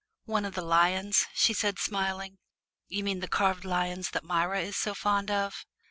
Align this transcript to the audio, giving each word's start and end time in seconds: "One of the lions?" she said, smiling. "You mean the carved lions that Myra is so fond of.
"One 0.25 0.45
of 0.45 0.55
the 0.55 0.63
lions?" 0.63 1.27
she 1.35 1.53
said, 1.53 1.77
smiling. 1.77 2.39
"You 2.87 3.03
mean 3.03 3.19
the 3.19 3.27
carved 3.27 3.63
lions 3.65 4.09
that 4.13 4.23
Myra 4.23 4.61
is 4.61 4.75
so 4.75 4.95
fond 4.95 5.29
of. 5.29 5.63